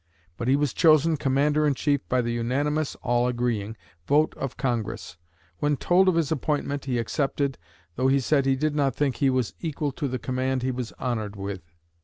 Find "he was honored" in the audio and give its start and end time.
10.63-11.35